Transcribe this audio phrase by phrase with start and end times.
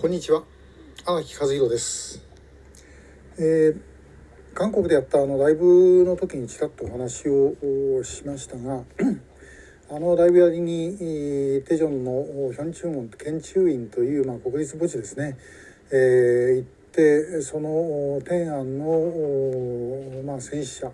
[0.00, 0.44] こんにちは。
[1.04, 2.24] 荒木和弘です、
[3.38, 3.80] えー
[4.54, 8.82] 韓国でやったあのライブの時にちらっとお話をしましたが
[9.92, 10.96] あのライブやりに
[11.66, 15.36] テジョンのヒョンチューモン県中院という、まあ、国立墓地ですね、
[15.92, 20.90] えー行ってその天安の、まあ、戦死者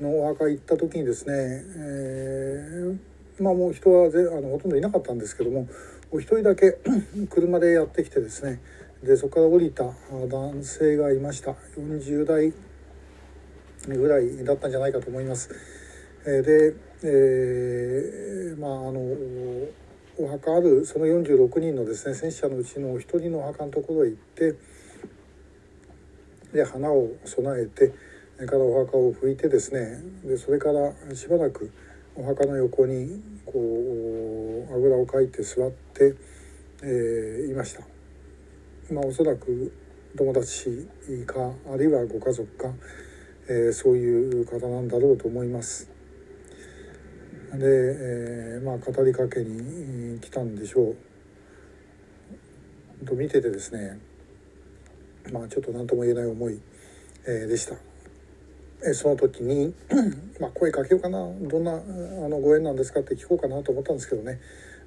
[0.00, 5.68] のお墓行った時にですね、えーまあもう人はぜあのほとんどいなかったんですけども
[6.10, 6.78] お一人だけ
[7.30, 8.60] 車でやってきてですね
[9.02, 9.92] でそこから降りたあ
[10.28, 12.52] 男性がいました40代
[13.86, 15.50] ぐらいだったんじゃないかと思います。
[16.26, 19.00] えーで、えーまああの
[20.20, 24.54] お墓あるその46人のですね戦死者のうちのお一人のお墓のところへ行って
[26.52, 27.92] で花を備えて
[28.34, 31.70] それからお墓を拭いてですねでそれからしばらく
[32.16, 33.58] お墓の横にこう
[34.72, 36.14] あぐらをかいて座って、
[36.82, 37.82] えーいました。
[38.92, 39.72] まあ、おそらく
[40.16, 40.88] 友達
[41.26, 42.72] かあるいはご家族か、
[43.48, 45.90] えーそういう方なんだろうと思います。
[47.52, 50.96] で、えーまあ語りかけに来たんでしょう。
[53.06, 53.98] と見ててですね
[55.32, 56.60] まあちょっと何とも言えない思い、
[57.26, 57.87] えーでした。
[58.86, 59.74] えその時に
[60.40, 61.76] まあ声かけようかなどんなあ
[62.28, 64.40] のご縁なんですかって聞こうかなと思ったんですけどね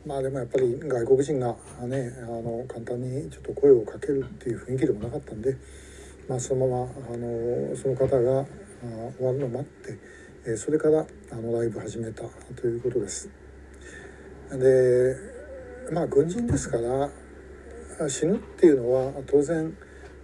[0.06, 5.58] まあでもやっぱり外国人がねあの簡単にちょっと声をかけるっていう雰囲気でもなかったんで、
[6.30, 8.46] まあ、そのままあのその方があ
[9.18, 10.00] 終わるのを待って、
[10.48, 12.24] えそれからあのライブ始めた
[12.56, 13.30] ということです。
[14.50, 15.16] で
[15.92, 19.78] まあ軍人ですから死ぬっていうのは当然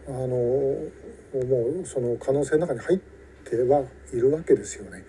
[0.07, 0.89] あのも
[1.83, 3.16] うその可能性の中に入って
[3.55, 5.03] はいるわけですよね。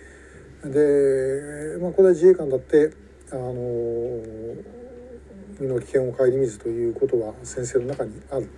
[0.64, 2.92] で、まあ、これは自衛官だって
[3.30, 3.52] あの
[5.60, 8.48] 身の危険を顧みずということは先生の中にある。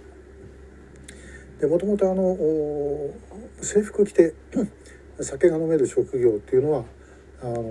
[1.60, 2.36] でもともとあの
[3.62, 4.34] 制服着て
[5.20, 6.84] 酒が飲める職業っていうのは
[7.42, 7.62] あの、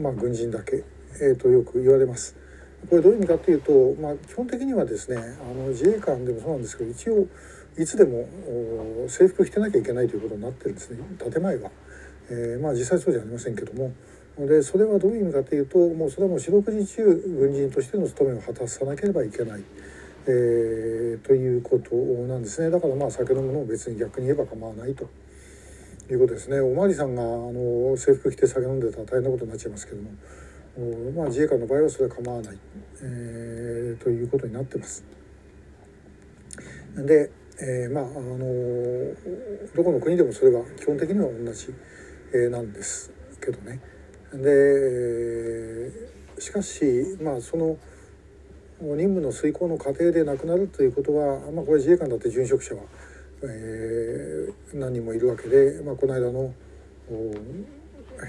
[0.00, 0.84] まあ、軍人だけ、
[1.20, 2.36] えーとよく言われます。
[2.88, 5.20] これどういう意味かというと、まあ、基本的にはですねあ
[5.52, 7.26] の自衛官でもそうなんですけど一応
[7.80, 8.28] いつでも
[9.08, 10.98] 制服着てなきゃいけないということになってるんですね。
[11.18, 11.70] 建前は。
[12.28, 13.92] えーまあ実際そうじゃありませんけども。
[14.38, 19.64] でそれはどういう意味かというともうそれはもう四六時中軍人としての務めを果たさなければいけない、
[20.26, 22.70] えーということなんですね。
[22.70, 25.08] だからまあ酒飲むのも別に逆に言えば構わないと。
[26.10, 26.60] いうことですね。
[26.60, 30.10] おまわりさんがあの制服着て酒飲んでたら大変なことになっちゃいますけども。
[30.76, 32.58] おまあ自衛官の場合はそれは構わない、
[33.02, 35.04] えーということになってます。
[36.96, 37.30] で、
[37.62, 38.38] えーまああの
[39.74, 41.74] どこの国でもそれは基本的には同じ、
[42.32, 43.80] えーなんですけどね。
[44.32, 45.90] で、
[46.40, 47.76] しかしまあその
[48.80, 52.80] 任務の遂行の過程で亡くなるということは、まあ、これ自衛官だって殉職者は、
[53.42, 56.54] えー何人もいるわけで、まあ、この間の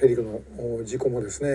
[0.01, 0.41] ヘリの
[0.83, 1.53] 事故もですね、え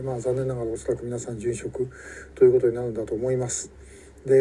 [0.00, 1.88] ーまあ、残念ながらおそらく皆さん殉職
[2.34, 3.72] ということになるんだと思います。
[4.26, 4.36] で、え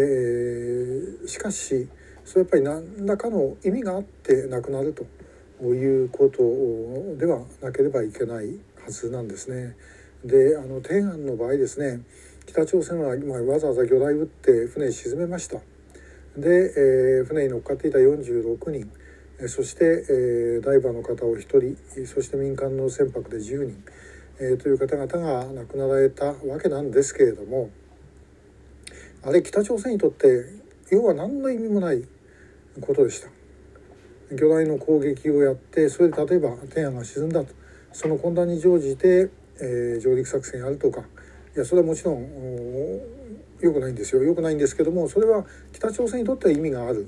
[1.24, 1.88] ーしかし
[2.29, 9.75] それやっぱり何らかの意味があって亡くなるということではなければいけないはずなんですね。
[10.23, 12.01] であの天安の場合ですね
[12.45, 15.57] 北朝鮮は今わざわざ魚雷撃って船沈めました。
[16.38, 18.91] で、えー船に乗っかっていた46人
[19.40, 23.84] えーそして、えーダイバーの方を1人そして民間の船舶で10人、
[24.40, 27.72] えーという方々が亡くなられたわけなんですけれども
[29.23, 30.46] あれ北朝鮮にとって
[30.91, 32.07] 要は何の意味もない
[32.81, 33.30] ことでした。
[34.31, 37.53] 魚雷の攻撃をやってそれで例えば天安が沈んだと。
[37.91, 41.02] その混乱に乗じて、えー上陸作戦やるとか。
[41.56, 42.28] いやそれはもちろん
[43.59, 44.24] 良くないんですよ。
[44.24, 47.08] 良くないんですけどもそれは北朝鮮にとっては意味がある。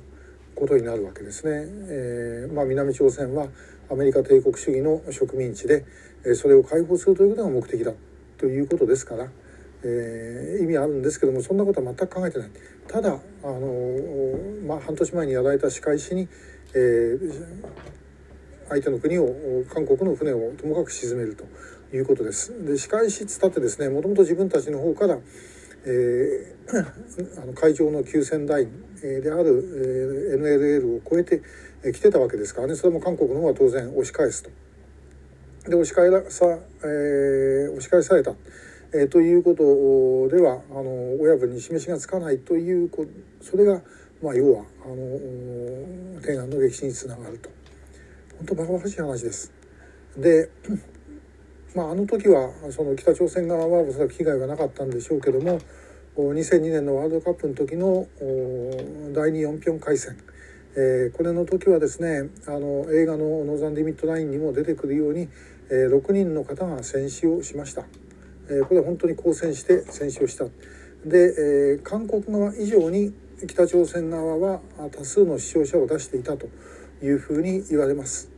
[0.62, 1.66] ことになるわけですね。
[1.90, 3.48] えーまあ、南朝鮮は
[3.90, 5.86] アメリカ帝国主義の植民地で、
[6.24, 7.94] えーそれを解放するということが目的だ。
[8.38, 9.28] ということですから、
[9.84, 12.52] えー意味あるんですけどもそんなことは全く考えてない。
[12.88, 13.10] ただ
[13.44, 14.38] あの、
[14.68, 16.28] まあ、半年前にやられた仕返しに、
[16.74, 17.82] えー
[18.72, 19.28] 相手の国を
[19.74, 21.44] 韓国の船をともかく沈めると
[21.94, 22.54] いうことです。
[22.66, 25.18] で仕返しっつったってですねもともと自分たちの方から、
[25.86, 31.42] えー あの海上の休戦ラインである、えー NLL を超えて、
[31.84, 34.50] えー来てたわけですからねそれも韓国の方は当然押し返すと。
[35.70, 38.34] で押し返さ、えー押し返された、
[38.94, 43.06] えーということではあの親分に示しがつかないというこ
[43.42, 43.82] それが、
[44.22, 47.50] まあ、要はあの天安の歴史につながると。
[48.38, 49.52] 本当バカバカしい話です。
[50.18, 50.50] で
[51.76, 55.58] まあ、あの時はその北朝鮮側はおそらく被害はなかったんでしょうけども
[56.18, 58.08] 2002年のワールドカップの時の
[59.14, 60.18] 第2 4ピョン回戦、
[60.76, 65.30] えー、これの時はですねあの映画の「ノーザン・リミット・ライン」にも出てくるように、
[65.70, 67.86] えー、6人の方が戦死をしました、
[68.52, 70.46] えー、これは本当に交戦して戦死をした。
[70.46, 70.52] で、
[71.08, 73.14] えー、韓国側以上に
[73.48, 74.60] 北朝鮮側は
[74.92, 76.48] 多数の死傷者を出していたと
[77.02, 78.30] いうふうに言われます。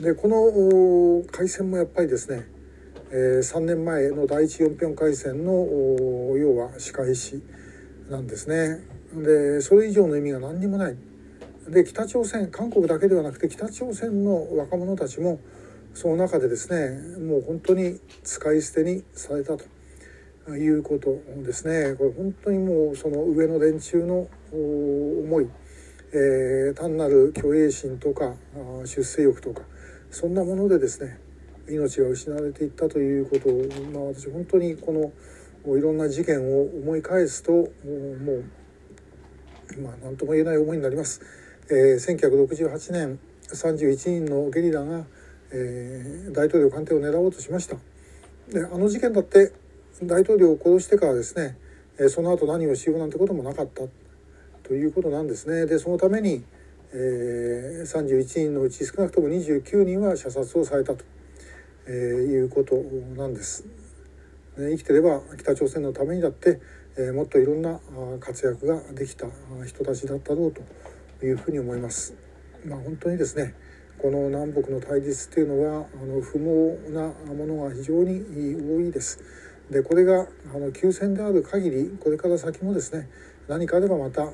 [0.00, 2.52] でこの海戦もやっぱりですね
[3.14, 5.52] えー、3年前の第一4辺海戦の
[6.34, 7.42] 要は仕返し
[8.08, 8.80] なんですね。
[9.14, 10.96] でそれ以上の意味が何にもない。
[11.68, 15.40] で北朝鮮韓国だけではなくて北朝鮮の若者たちも
[15.94, 25.48] その中でですねもう本当に使い捨てにされたということですねこれ本当にもうその上の連中の思い、
[26.12, 28.34] えー、単なる虚栄心とか
[28.84, 29.62] 出世欲とか
[30.10, 31.18] そんなものでですね
[31.68, 38.44] 命が失われていったということを、まあ、私本当にこのいろんな事件を思い返すともう
[39.80, 41.22] まあ何とも言えない思いになります。
[41.70, 43.18] えー、1968年
[43.48, 45.04] 31人のゲリラが、
[45.52, 47.76] えー、大統領官邸を狙おうとしました。
[48.48, 49.52] であの事件だって
[50.02, 51.56] 大統領を殺してからですね、
[51.98, 53.82] えー、その後何をしようなんてこともなかった
[54.62, 55.66] ということなんですね。
[55.66, 56.44] でそのために、
[56.92, 61.04] えー、31人のうち少なくとも29人は射殺をされたと。
[61.86, 62.76] えー、いうこと
[63.16, 63.64] なんです。
[64.56, 66.60] ね生きてれば北朝鮮のためにだって、
[66.96, 67.80] えー、もっといろんな
[68.20, 69.26] 活躍ができた
[69.66, 70.62] 人たちだったろうと
[71.24, 72.14] いうふうに思います。
[72.64, 73.54] まあ、本当にですね
[74.02, 78.20] この南北の対立っていうのはあの不毛なものが非常に
[78.60, 79.20] 多いです。
[79.70, 83.08] でこれがあの休戦である限りこれから先もですね
[83.46, 84.26] 何かあればまた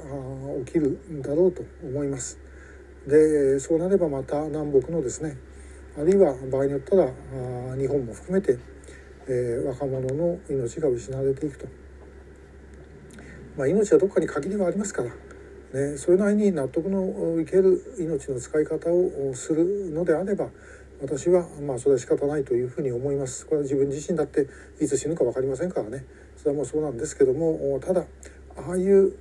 [0.64, 2.38] 起きるんだろうと思います。
[3.06, 5.36] でそうなればまた南北のですね
[5.98, 7.12] あるいは場合によったら
[7.76, 8.58] 日本も含めて、
[9.26, 11.66] えー、若者の命が失われていくと、
[13.56, 15.10] まあ、命はどこかに限りはありますから、
[15.72, 20.48] ね、それなりに納得のいける命の使い方をするのであれば
[21.02, 24.46] 私はまあそれは仕方ないというふうに思いますこれは自分自身だって
[24.80, 26.04] いつ死ぬか分かりませんからね
[26.36, 28.04] それはもうそうなんですけどもただ
[28.56, 29.12] ああいう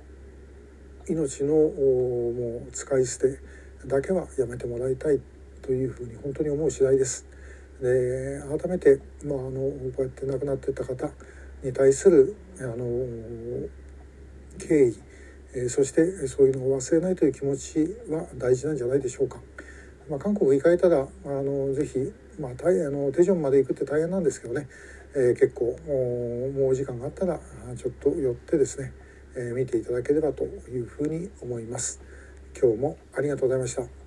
[1.08, 3.38] 命のもう使い捨て
[3.86, 5.20] だけはやめてもらいたい
[5.62, 7.26] というふうに本当に思う次第です。
[7.80, 11.08] で改めて、まあ、あのこうやって亡くなっていった方
[11.62, 12.86] に対するあの
[14.58, 14.98] 敬意、
[15.54, 19.40] えそしてそういうのを忘れないという気持ちは大事なんじゃないでしょうか。
[20.08, 21.98] まあ、韓国行かれたらあのぜひ、
[22.40, 24.68] まあ、大あのテジョンまで行くって大変なんですけどね、
[25.14, 25.64] えー、結構
[26.56, 27.38] もうお時間があったら
[27.76, 28.92] ちょっと寄ってですね、
[29.36, 32.00] えー、見ていただければというふうに思います。
[32.60, 33.88] 今日もありがとうございました。